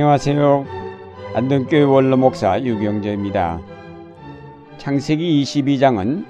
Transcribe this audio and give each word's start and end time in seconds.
안녕하세요. 0.00 0.64
안동교회 1.34 1.82
원로 1.82 2.16
목사 2.16 2.58
유경재입니다. 2.58 3.60
창세기 4.78 5.42
22장은 5.42 6.24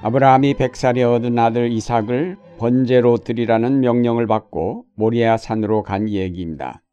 아브라함이 0.00 0.54
백살에 0.54 1.02
얻은 1.02 1.36
아들 1.36 1.72
이삭을 1.72 2.36
번제로 2.56 3.16
드리라는 3.16 3.80
명령을 3.80 4.28
받고 4.28 4.84
모리아 4.94 5.38
산으로 5.38 5.82
간 5.82 6.08
얘기입니다. 6.08 6.84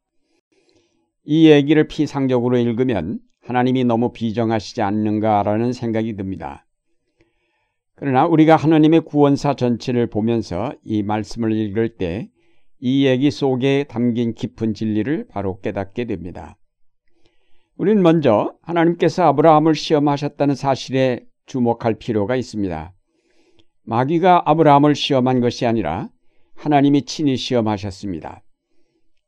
이 1.24 1.50
얘기를 1.50 1.86
피상적으로 1.86 2.58
읽으면 2.58 3.20
하나님이 3.40 3.84
너무 3.84 4.10
비정하시지 4.12 4.82
않는가라는 4.82 5.72
생각이 5.72 6.16
듭니다. 6.16 6.66
그러나 7.94 8.26
우리가 8.26 8.56
하나님의 8.56 9.02
구원사 9.02 9.54
전체를 9.54 10.08
보면서 10.08 10.72
이 10.82 11.04
말씀을 11.04 11.52
읽을 11.52 11.90
때 11.90 12.28
이 12.86 13.06
얘기 13.06 13.30
속에 13.30 13.84
담긴 13.88 14.34
깊은 14.34 14.74
진리를 14.74 15.28
바로 15.28 15.58
깨닫게 15.62 16.04
됩니다. 16.04 16.58
우리는 17.78 18.02
먼저 18.02 18.52
하나님께서 18.60 19.22
아브라함을 19.22 19.74
시험하셨다는 19.74 20.54
사실에 20.54 21.24
주목할 21.46 21.94
필요가 21.94 22.36
있습니다. 22.36 22.92
마귀가 23.84 24.42
아브라함을 24.44 24.94
시험한 24.94 25.40
것이 25.40 25.64
아니라 25.64 26.10
하나님이 26.56 27.06
친히 27.06 27.38
시험하셨습니다. 27.38 28.44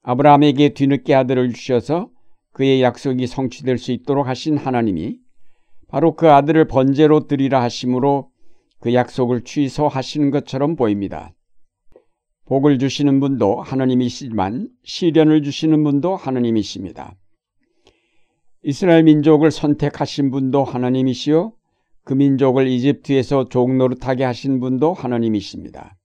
아브라함에게 0.02 0.74
뒤늦게 0.74 1.14
아들을 1.14 1.54
주셔서 1.54 2.10
그의 2.52 2.82
약속이 2.82 3.26
성취될 3.26 3.78
수 3.78 3.90
있도록 3.90 4.26
하신 4.26 4.58
하나님이 4.58 5.16
바로 5.88 6.14
그 6.14 6.30
아들을 6.30 6.66
번제로 6.66 7.26
드리라 7.26 7.62
하심으로 7.62 8.28
그 8.80 8.92
약속을 8.92 9.44
취소하시는 9.44 10.30
것처럼 10.30 10.76
보입니다. 10.76 11.32
복을 12.46 12.78
주시는 12.78 13.18
분도 13.20 13.60
하나님이시지만 13.60 14.68
시련을 14.84 15.42
주시는 15.42 15.82
분도 15.82 16.14
하나님이십니다. 16.16 17.16
이스라엘 18.62 19.02
민족을 19.02 19.50
선택하신 19.50 20.30
분도 20.30 20.64
하나님이시요 20.64 21.52
그 22.04 22.14
민족을 22.14 22.68
이집트에서 22.68 23.48
종노릇하게 23.48 24.24
하신 24.24 24.60
분도 24.60 24.92
하나님이십니다. 24.92 25.96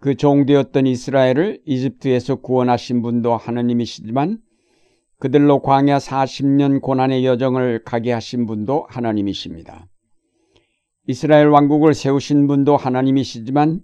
그 0.00 0.16
종되었던 0.16 0.88
이스라엘을 0.88 1.60
이집트에서 1.64 2.36
구원하신 2.36 3.02
분도 3.02 3.36
하나님이시지만 3.36 4.38
그들로 5.20 5.62
광야 5.62 5.98
40년 5.98 6.80
고난의 6.80 7.24
여정을 7.24 7.84
가게 7.84 8.10
하신 8.10 8.46
분도 8.46 8.86
하나님이십니다. 8.88 9.86
이스라엘 11.06 11.46
왕국을 11.48 11.94
세우신 11.94 12.48
분도 12.48 12.76
하나님이시지만 12.76 13.80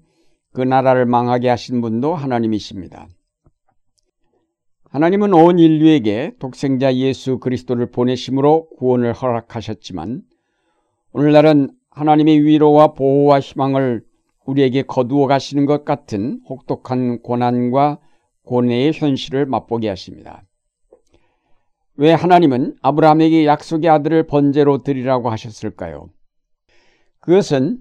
그 0.53 0.61
나라를 0.61 1.07
망하게 1.07 1.49
하신 1.49 1.81
분도 1.81 2.15
하나님이십니다. 2.15 3.09
하나님은 4.91 5.35
온 5.35 5.59
인류에게 5.59 6.33
독생자 6.39 6.95
예수 6.95 7.39
그리스도를 7.39 7.91
보내심으로 7.91 8.71
구원을 8.71 9.13
허락하셨지만 9.13 10.23
오늘날은 11.13 11.71
하나님의 11.91 12.45
위로와 12.45 12.95
보호와 12.95 13.41
희망을 13.41 14.03
우리에게 14.47 14.83
거두어 14.83 15.27
가시는 15.27 15.67
것 15.67 15.85
같은 15.85 16.41
혹독한 16.49 17.21
고난과 17.21 17.99
고뇌의 18.45 18.93
현실을 18.95 19.45
맛보게 19.45 19.89
하십니다. 19.89 20.43
왜 21.97 22.13
하나님은 22.13 22.77
아브라함에게 22.81 23.45
약속의 23.45 23.91
아들을 23.91 24.27
번제로 24.27 24.83
드리라고 24.83 25.31
하셨을까요? 25.31 26.09
그것은 27.21 27.79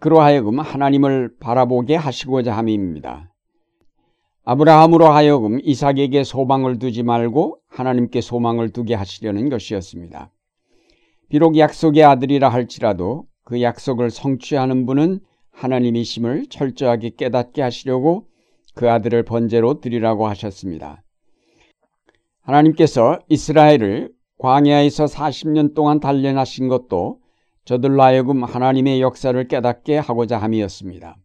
그로하여금 0.00 0.60
하나님을 0.60 1.36
바라보게 1.40 1.96
하시고자 1.96 2.56
함입니다. 2.56 3.32
아브라함으로 4.44 5.06
하여금 5.06 5.58
이삭에게 5.62 6.24
소망을 6.24 6.78
두지 6.78 7.02
말고 7.02 7.58
하나님께 7.68 8.20
소망을 8.20 8.70
두게 8.70 8.94
하시려는 8.94 9.48
것이었습니다. 9.48 10.30
비록 11.28 11.58
약속의 11.58 12.04
아들이라 12.04 12.48
할지라도 12.48 13.26
그 13.44 13.60
약속을 13.60 14.10
성취하는 14.10 14.86
분은 14.86 15.20
하나님이심을 15.50 16.46
철저하게 16.48 17.10
깨닫게 17.16 17.60
하시려고 17.60 18.26
그 18.74 18.90
아들을 18.90 19.24
번제로 19.24 19.80
드리라고 19.80 20.28
하셨습니다. 20.28 21.02
하나님께서 22.42 23.18
이스라엘을 23.28 24.10
광야에서 24.38 25.06
40년 25.06 25.74
동안 25.74 26.00
단련하신 26.00 26.68
것도 26.68 27.18
저들로 27.68 28.02
하여금 28.02 28.44
하나님의 28.44 29.02
역사를 29.02 29.46
깨닫게 29.46 29.98
하고자 29.98 30.38
함이었습니다. 30.38 31.18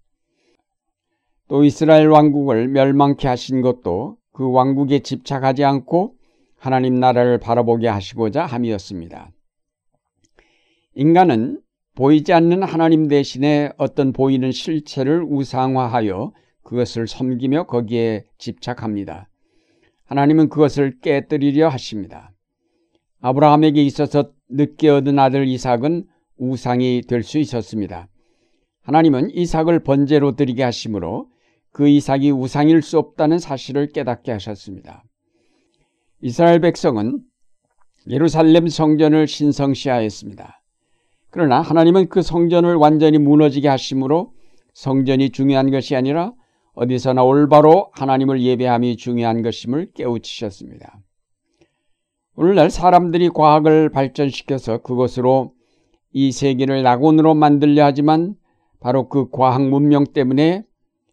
또 1.47 1.63
이스라엘 1.63 2.09
왕국을 2.09 2.67
멸망케 2.67 3.29
하신 3.29 3.61
것도 3.61 4.17
그 4.33 4.51
왕국에 4.51 4.99
집착하지 4.99 5.63
않고 5.63 6.15
하나님 6.57 6.99
나라를 6.99 7.37
바라보게 7.37 7.87
하시고자 7.87 8.45
함이었습니다. 8.45 9.31
인간은 10.95 11.61
보이지 11.95 12.33
않는 12.33 12.63
하나님 12.63 13.07
대신에 13.07 13.71
어떤 13.77 14.11
보이는 14.11 14.51
실체를 14.51 15.23
우상화하여 15.23 16.33
그것을 16.61 17.07
섬기며 17.07 17.67
거기에 17.67 18.25
집착합니다. 18.37 19.29
하나님은 20.07 20.49
그것을 20.49 20.99
깨뜨리려 20.99 21.69
하십니다. 21.69 22.33
아브라함에게 23.21 23.81
있어서 23.81 24.33
늦게 24.49 24.89
얻은 24.89 25.17
아들 25.19 25.47
이삭은 25.47 26.07
우상이 26.51 27.01
될 27.07 27.23
수 27.23 27.37
있었습니다. 27.39 28.07
하나님은 28.81 29.31
이삭을 29.31 29.79
번제로 29.83 30.35
드리게 30.35 30.63
하심으로 30.63 31.29
그 31.71 31.87
이삭이 31.87 32.31
우상일 32.31 32.81
수 32.81 32.99
없다는 32.99 33.39
사실을 33.39 33.87
깨닫게 33.87 34.31
하셨습니다. 34.33 35.03
이스라엘 36.21 36.59
백성은 36.59 37.21
예루살렘 38.09 38.67
성전을 38.67 39.27
신성시하였습니다. 39.27 40.61
그러나 41.29 41.61
하나님은 41.61 42.09
그 42.09 42.21
성전을 42.21 42.75
완전히 42.75 43.17
무너지게 43.17 43.67
하심으로 43.69 44.33
성전이 44.73 45.29
중요한 45.29 45.71
것이 45.71 45.95
아니라 45.95 46.33
어디서나 46.73 47.23
올바로 47.23 47.89
하나님을 47.93 48.41
예배함이 48.41 48.97
중요한 48.97 49.41
것임을 49.41 49.93
깨우치셨습니다. 49.93 50.99
오늘날 52.35 52.69
사람들이 52.69 53.29
과학을 53.29 53.89
발전시켜서 53.89 54.79
그것으로 54.79 55.52
이 56.13 56.31
세계를 56.31 56.83
낙원으로 56.83 57.33
만들려 57.33 57.85
하지만 57.85 58.35
바로 58.79 59.09
그 59.09 59.29
과학 59.31 59.67
문명 59.67 60.05
때문에 60.05 60.63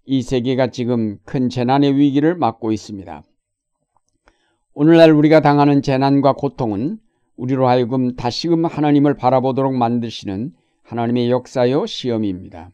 이 0.04 0.22
세계가 0.22 0.68
지금 0.68 1.18
큰 1.24 1.48
재난의 1.48 1.96
위기를 1.96 2.36
맞고 2.36 2.70
있습니다. 2.72 3.22
오늘날 4.74 5.10
우리가 5.12 5.40
당하는 5.40 5.82
재난과 5.82 6.34
고통은 6.34 6.98
우리로 7.36 7.66
하여금 7.66 8.14
다시금 8.16 8.66
하나님을 8.66 9.14
바라보도록 9.14 9.74
만드시는 9.74 10.52
하나님의 10.82 11.30
역사요 11.30 11.86
시험입니다. 11.86 12.70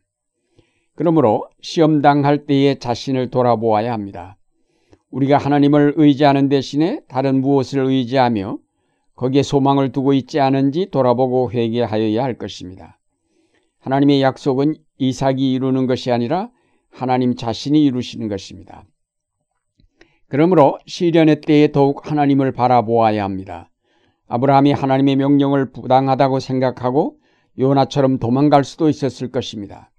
그러므로 0.97 1.49
시험 1.61 2.03
당할 2.03 2.47
때에 2.47 2.77
자신을 2.77 3.31
돌아보아야 3.31 3.93
합니다. 3.93 4.37
우리가 5.11 5.39
하나님을 5.39 5.95
의지하는 5.97 6.49
대신에 6.49 7.03
다른 7.07 7.41
무엇을 7.41 7.85
의지하며 7.85 8.59
거기에 9.17 9.43
소망을 9.43 9.93
두고 9.93 10.13
있지 10.13 10.41
않은지 10.41 10.91
돌아보고 10.91 11.51
회개하여야 11.51 12.23
할 12.23 12.35
것입니다. 12.39 12.99
하나님의 13.81 14.23
약속은 14.23 14.77
이삭이 14.99 15.53
이루는 15.53 15.87
것이 15.87 16.13
아니라 16.13 16.51
하나님 16.91 17.35
자신이 17.35 17.85
이루시는 17.85 18.29
것입니다. 18.29 18.85
그러므로 20.29 20.79
시련의 20.87 21.41
때에 21.41 21.73
더욱 21.73 22.11
하나님을 22.11 22.53
바라보아야 22.53 23.23
합니다. 23.23 23.71
아브라함이 24.29 24.73
하나님의 24.73 25.17
명령을 25.17 25.71
부당하다고 25.73 26.41
생각하고 26.41 27.19
요나처럼 27.59 28.19
도망갈 28.19 28.65
수도 28.65 28.89
있었을 28.89 29.31
것입니다. 29.31 29.93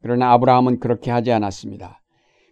그러나 0.00 0.32
아브라함은 0.32 0.80
그렇게 0.80 1.10
하지 1.10 1.32
않았습니다. 1.32 2.00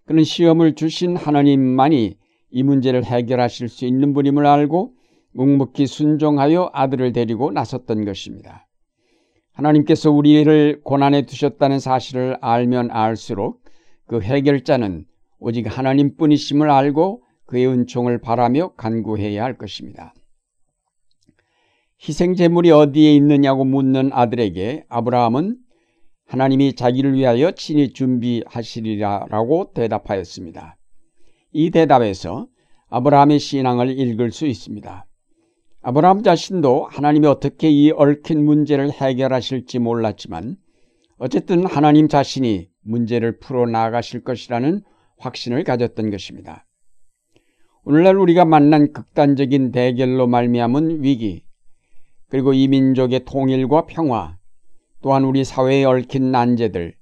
그는 0.04 0.24
시험을 0.24 0.74
주신 0.74 1.16
하나님만이 1.16 2.18
이 2.50 2.62
문제를 2.62 3.04
해결하실 3.04 3.68
수 3.68 3.86
있는 3.86 4.12
분임을 4.12 4.46
알고 4.46 4.95
묵묵히 5.36 5.86
순종하여 5.86 6.70
아들을 6.72 7.12
데리고 7.12 7.52
나섰던 7.52 8.06
것입니다. 8.06 8.66
하나님께서 9.52 10.10
우리를 10.10 10.80
고난에 10.82 11.26
두셨다는 11.26 11.78
사실을 11.78 12.38
알면 12.40 12.90
알수록 12.90 13.62
그 14.06 14.20
해결자는 14.20 15.04
오직 15.38 15.66
하나님뿐이심을 15.66 16.70
알고 16.70 17.22
그의 17.44 17.68
은총을 17.68 18.18
바라며 18.20 18.72
간구해야 18.76 19.44
할 19.44 19.58
것입니다. 19.58 20.14
희생 22.02 22.34
제물이 22.34 22.70
어디에 22.70 23.14
있느냐고 23.14 23.64
묻는 23.64 24.10
아들에게 24.12 24.84
아브라함은 24.88 25.58
하나님이 26.26 26.74
자기를 26.74 27.14
위하여 27.14 27.52
친히 27.52 27.92
준비하시리라라고 27.92 29.72
대답하였습니다. 29.74 30.76
이 31.52 31.70
대답에서 31.70 32.48
아브라함의 32.88 33.38
신앙을 33.38 33.98
읽을 33.98 34.32
수 34.32 34.46
있습니다. 34.46 35.05
아브라함 35.88 36.24
자신도 36.24 36.88
하나님이 36.90 37.28
어떻게 37.28 37.70
이 37.70 37.92
얽힌 37.92 38.44
문제를 38.44 38.90
해결하실지 38.90 39.78
몰랐지만 39.78 40.56
어쨌든 41.16 41.64
하나님 41.64 42.08
자신이 42.08 42.68
문제를 42.82 43.38
풀어 43.38 43.66
나가실 43.66 44.24
것이라는 44.24 44.82
확신을 45.18 45.62
가졌던 45.62 46.10
것입니다. 46.10 46.66
오늘날 47.84 48.16
우리가 48.16 48.44
만난 48.44 48.92
극단적인 48.92 49.70
대결로 49.70 50.26
말미암은 50.26 51.04
위기, 51.04 51.44
그리고 52.30 52.52
이 52.52 52.66
민족의 52.66 53.24
통일과 53.24 53.86
평화, 53.86 54.38
또한 55.02 55.22
우리 55.22 55.44
사회에 55.44 55.84
얽힌 55.84 56.32
난제들, 56.32 56.96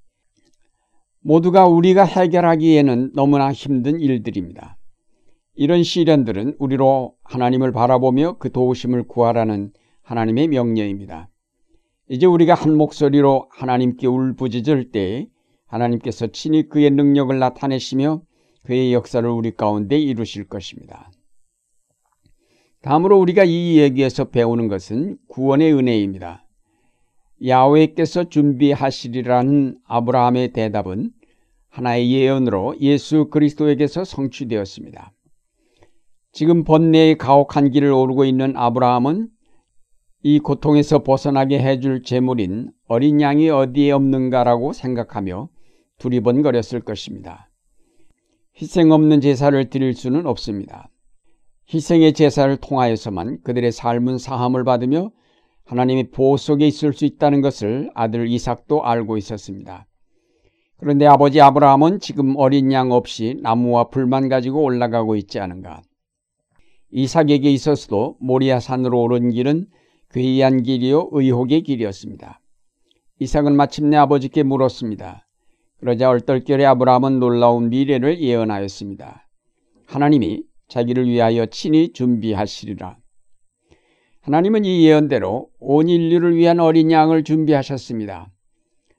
모두가 1.23 1.69
우리가 1.69 2.05
해결하기에는 2.05 3.13
너무나 3.15 3.51
힘든 3.51 3.99
일들입니다. 3.99 4.74
이런 5.57 5.83
시련들은 5.85 6.57
우리로 6.59 7.15
하나님을 7.23 7.73
바라보며 7.73 8.39
그 8.39 8.51
도우심을 8.51 9.05
구하라는 9.05 9.73
하나님의 10.03 10.49
명령입니다. 10.49 11.29
이제 12.09 12.27
우리가 12.27 12.55
한 12.55 12.77
목소리로 12.77 13.49
하나님께 13.51 14.07
울부짖을 14.07 14.91
때 14.91 15.29
하나님께서 15.67 16.27
친히 16.29 16.69
그의 16.69 16.91
능력을 16.91 17.37
나타내시며 17.39 18.23
그의 18.65 18.93
역사를 18.93 19.29
우리 19.29 19.53
가운데 19.53 19.99
이루실 19.99 20.49
것입니다. 20.49 21.11
다음으로 22.83 23.19
우리가 23.19 23.45
이 23.45 23.79
얘기에서 23.79 24.25
배우는 24.25 24.69
것은 24.69 25.17
구원의 25.29 25.73
은혜입니다. 25.73 26.45
야훼께서 27.47 28.29
준비하시리라는 28.29 29.79
아브라함의 29.87 30.53
대답은 30.53 31.11
하나의 31.69 32.13
예언으로 32.13 32.77
예수 32.81 33.29
그리스도에게서 33.31 34.05
성취되었습니다. 34.05 35.13
지금 36.35 36.65
번뇌의 36.65 37.17
가혹한 37.17 37.71
길을 37.71 37.93
오르고 37.93 38.25
있는 38.25 38.57
아브라함은 38.57 39.29
이 40.25 40.41
고통에서 40.41 41.05
벗어나게 41.05 41.61
해줄 41.61 42.03
재물인 42.03 42.73
어린 42.89 43.21
양이 43.21 43.49
어디에 43.49 43.93
없는가라고 43.93 44.73
생각하며 44.73 45.49
두리번거렸을 45.99 46.81
것입니다. 46.81 47.53
희생 48.61 48.91
없는 48.91 49.21
제사를 49.21 49.71
드릴 49.71 49.95
수는 49.95 50.27
없습니다. 50.27 50.91
희생의 51.73 52.15
제사를 52.15 52.57
통하여서만 52.57 53.43
그들의 53.45 53.71
삶은 53.71 54.19
사함을 54.19 54.65
받으며 54.65 55.13
하나님의 55.67 56.11
보호 56.11 56.37
속에 56.37 56.67
있을 56.67 56.95
수 56.95 57.05
있다는 57.05 57.43
것을 57.43 57.93
아들 57.95 58.27
이삭도 58.27 58.85
알고 58.85 59.19
있었습니다. 59.19 59.87
그런데 60.79 61.07
아버지 61.07 61.41
아브라함은 61.41 62.01
지금 62.01 62.35
어린 62.37 62.73
양 62.73 62.91
없이 62.91 63.39
나무와 63.41 63.85
불만 63.85 64.29
가지고 64.29 64.65
올라가고 64.65 65.15
있지 65.15 65.39
않은가. 65.39 65.83
이삭에게 66.95 67.51
있어서도 67.51 68.17
모리아 68.21 68.61
산으로 68.61 69.03
오른 69.03 69.31
길은 69.31 69.67
괴이한 70.11 70.63
길이요 70.63 71.11
의혹의 71.13 71.63
길이었습니다. 71.63 72.41
이삭은 73.19 73.57
마침내 73.57 73.97
아버지께 73.97 74.45
물었습니다. 74.45 75.27
그러자 75.81 76.09
얼떨결에 76.09 76.65
아브라함은 76.65 77.19
놀라운 77.19 77.69
미래를 77.69 78.21
예언하였습니다. 78.21 79.29
하나님이 79.87 80.45
자기를 80.69 81.09
위하여 81.09 81.47
친히 81.47 81.93
준비하시리라. 81.93 82.97
하나님은 84.23 84.65
이 84.65 84.87
예언대로 84.87 85.49
온 85.59 85.89
인류를 85.89 86.37
위한 86.37 86.61
어린 86.61 86.91
양을 86.91 87.25
준비하셨습니다. 87.25 88.31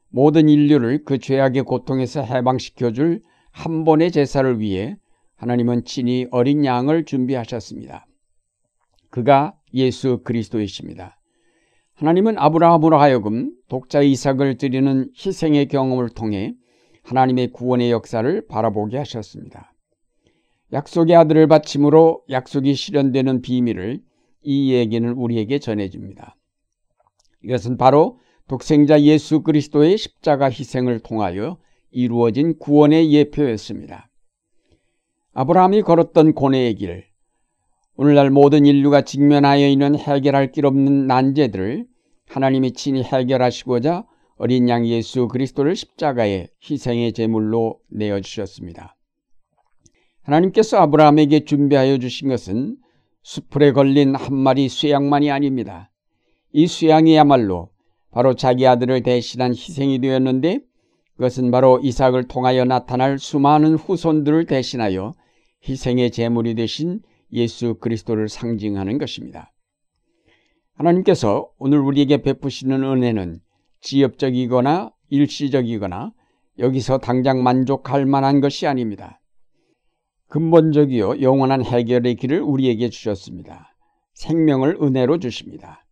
모든 0.10 0.50
인류를 0.50 1.04
그 1.06 1.18
죄악의 1.18 1.64
고통에서 1.64 2.22
해방시켜 2.22 2.92
줄 2.92 3.22
한 3.56 3.86
번의 3.86 4.12
제사를 4.12 4.60
위해 4.60 4.98
하나님은 5.36 5.86
친히 5.86 6.28
어린 6.32 6.66
양을 6.66 7.06
준비하셨습니다. 7.06 8.06
그가 9.10 9.56
예수 9.74 10.22
그리스도이십니다. 10.24 11.18
하나님은 11.94 12.38
아브라함으로 12.38 12.98
하여금 12.98 13.54
독자 13.70 14.02
이삭을 14.02 14.58
드리는 14.58 15.10
희생의 15.16 15.68
경험을 15.68 16.10
통해 16.10 16.54
하나님의 17.04 17.52
구원의 17.52 17.92
역사를 17.92 18.48
바라보게 18.48 18.98
하셨습니다. 18.98 19.74
약속의 20.74 21.16
아들을 21.16 21.48
바침으로 21.48 22.24
약속이 22.30 22.74
실현되는 22.74 23.42
비밀을 23.42 24.02
이 24.42 24.74
얘기는 24.74 25.10
우리에게 25.10 25.60
전해줍니다. 25.60 26.36
이것은 27.44 27.78
바로 27.78 28.20
독생자 28.48 29.02
예수 29.02 29.42
그리스도의 29.42 29.98
십자가 29.98 30.50
희생을 30.50 31.00
통하여 31.00 31.58
이루어진 31.92 32.58
구원의 32.58 33.14
예표였습니다. 33.14 34.10
아브라함이 35.38 35.82
걸었던 35.82 36.34
고뇌의 36.34 36.76
길, 36.76 37.04
오늘날 37.98 38.30
모든 38.30 38.66
인류가 38.66 39.02
직면하여 39.02 39.68
있는 39.68 39.98
해결할 39.98 40.54
길 40.54 40.66
없는 40.66 41.08
난제들을 41.08 41.86
하나님이 42.30 42.72
친히 42.72 43.04
해결하시고자 43.04 44.06
어린 44.38 44.70
양 44.70 44.88
예수 44.88 45.28
그리스도를 45.28 45.76
십자가에 45.76 46.48
희생의 46.64 47.12
제물로 47.12 47.82
내어 47.92 48.22
주셨습니다. 48.22 48.96
하나님께서 50.24 50.78
아브라함에게 50.78 51.44
준비하여 51.44 51.98
주신 51.98 52.30
것은 52.30 52.78
수풀에 53.22 53.74
걸린 53.74 54.16
한 54.16 54.34
마리 54.38 54.70
쇠양만이 54.70 55.32
아닙니다. 55.32 55.92
이 56.54 56.66
쇠양이야말로 56.66 57.72
바로 58.10 58.36
자기 58.36 58.66
아들을 58.66 59.04
대신한 59.04 59.52
희생이 59.52 60.00
되었는데 60.00 60.62
그것은 61.18 61.52
바로 61.52 61.82
이삭을 61.84 62.30
통하여 62.30 62.64
나타날 62.64 63.20
수많은 63.20 63.76
후손들을 63.76 64.46
대신하여 64.46 65.14
희생의 65.68 66.12
제물이 66.12 66.56
되신 66.56 67.02
예수 67.34 67.76
그리스도를 67.76 68.30
상징하는 68.30 68.98
것입니다. 68.98 69.52
하나님께서 70.74 71.50
오늘 71.58 71.80
우리에게 71.80 72.22
베푸시는 72.22 72.84
은혜는 72.84 73.40
지엽적이거나 73.82 74.92
일시적이거나 75.10 76.14
여기서 76.60 77.00
당장 77.00 77.44
만족할 77.44 78.06
만한 78.06 78.42
것이 78.42 78.68
아닙니다. 78.68 79.22
근본적이요 80.30 81.22
영원한 81.22 81.64
해결의 81.64 82.16
길을 82.16 82.42
우리에게 82.42 82.90
주셨습니다. 82.90 83.76
생명을 84.14 84.78
은혜로 84.82 85.20
주십니다. 85.20 85.86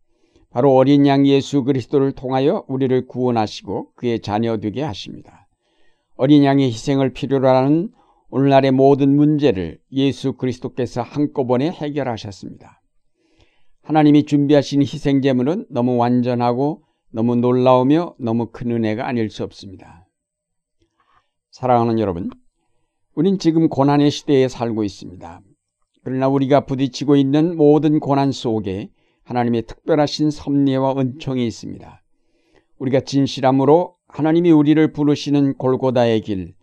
바로 0.50 0.74
어린 0.74 1.06
양 1.06 1.26
예수 1.26 1.64
그리스도를 1.64 2.12
통하여 2.12 2.64
우리를 2.68 3.06
구원하시고 3.06 3.92
그의 3.94 4.20
자녀 4.20 4.56
되게 4.58 4.82
하십니다. 4.82 5.48
어린 6.16 6.44
양의 6.44 6.68
희생을 6.68 7.12
필요로 7.12 7.48
하는 7.48 7.90
오늘날의 8.36 8.72
모든 8.72 9.14
문제를 9.14 9.78
예수 9.92 10.32
그리스도께서 10.32 11.02
한꺼번에 11.02 11.70
해결하셨습니다. 11.70 12.82
하나님이 13.84 14.24
준비하신 14.24 14.82
희생제물은 14.82 15.66
너무 15.70 15.96
완전하고 15.98 16.82
너무 17.12 17.36
놀라우며 17.36 18.16
너무 18.18 18.50
큰 18.50 18.72
은혜가 18.72 19.06
아닐 19.06 19.30
수 19.30 19.44
없습니다. 19.44 20.08
사랑하는 21.52 22.00
여러분, 22.00 22.28
우린 23.14 23.38
지금 23.38 23.68
고난의 23.68 24.10
시대에 24.10 24.48
살고 24.48 24.82
있습니다. 24.82 25.40
그러나 26.02 26.26
우리가 26.26 26.66
부딪히고 26.66 27.14
있는 27.14 27.56
모든 27.56 28.00
고난 28.00 28.32
속에 28.32 28.90
하나님의 29.22 29.62
특별하신 29.62 30.32
섭리와 30.32 30.96
은총이 30.98 31.46
있습니다. 31.46 32.02
우리가 32.78 32.98
진실함으로 32.98 33.94
하나님이 34.08 34.50
우리를 34.50 34.92
부르시는 34.92 35.54
골고다의 35.54 36.22
길, 36.22 36.54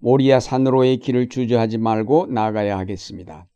모리아 0.00 0.40
산으로의 0.40 0.98
길을 0.98 1.28
주저하지 1.28 1.78
말고 1.78 2.26
나가야 2.26 2.78
하겠습니다. 2.78 3.46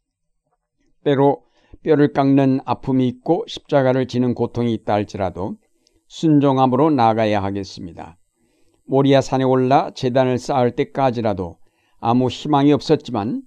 때로 1.04 1.42
뼈를 1.82 2.12
깎는 2.12 2.60
아픔이 2.64 3.08
있고 3.08 3.44
십자가를 3.48 4.06
지는 4.06 4.34
고통이 4.34 4.72
있다 4.74 4.92
할지라도 4.92 5.56
순종함으로 6.08 6.90
나가야 6.90 7.42
하겠습니다. 7.42 8.18
모리아 8.86 9.20
산에 9.20 9.44
올라 9.44 9.90
재단을 9.94 10.38
쌓을 10.38 10.72
때까지라도 10.72 11.58
아무 12.00 12.28
희망이 12.28 12.72
없었지만 12.72 13.42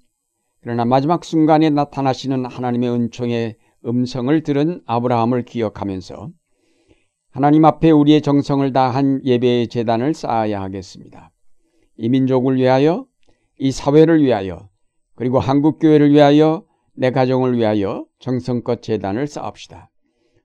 그러나 0.61 0.85
마지막 0.85 1.23
순간에 1.23 1.69
나타나시는 1.69 2.45
하나님의 2.45 2.89
은총의 2.89 3.57
음성을 3.85 4.41
들은 4.41 4.81
아브라함을 4.85 5.45
기억하면서 5.45 6.29
하나님 7.29 7.65
앞에 7.65 7.91
우리의 7.91 8.21
정성을 8.21 8.71
다한 8.73 9.21
예배의 9.23 9.67
재단을 9.67 10.13
쌓아야 10.13 10.61
하겠습니다. 10.61 11.31
이 11.97 12.09
민족을 12.09 12.57
위하여, 12.57 13.05
이 13.57 13.71
사회를 13.71 14.21
위하여, 14.23 14.69
그리고 15.15 15.39
한국교회를 15.39 16.11
위하여, 16.11 16.65
내 16.93 17.11
가정을 17.11 17.57
위하여 17.57 18.05
정성껏 18.19 18.81
재단을 18.81 19.27
쌓읍시다. 19.27 19.89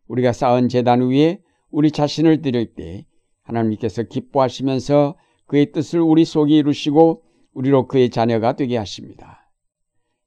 우리가 0.09 0.33
쌓은 0.33 0.69
재단 0.69 1.09
위에 1.09 1.40
우리 1.71 1.90
자신을 1.92 2.42
드릴 2.42 2.75
때 2.75 3.07
하나님께서 3.42 4.02
기뻐하시면서 4.02 5.16
그의 5.47 5.73
뜻을 5.73 6.00
우리 6.00 6.25
속에 6.25 6.57
이루시고 6.57 7.23
우리로 7.52 7.87
그의 7.87 8.11
자녀가 8.11 8.54
되게 8.54 8.76
하십니다. 8.76 9.50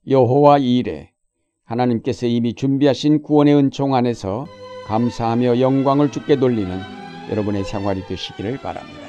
여호와 0.08 0.58
이래 0.60 1.12
하나님께서 1.66 2.28
이미 2.28 2.54
준비하신 2.54 3.22
구원의 3.22 3.56
은총 3.56 3.96
안에서 3.96 4.46
감사하며 4.86 5.62
영광을 5.62 6.12
주께 6.12 6.38
돌리는 6.38 6.78
여러분의 7.30 7.64
생활이 7.64 8.06
되시기를 8.06 8.58
바랍니다. 8.58 9.03